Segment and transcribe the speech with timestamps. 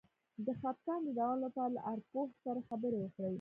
[0.45, 3.29] د خپګان د دوام لپاره له ارواپوه سره خبرې وکړئ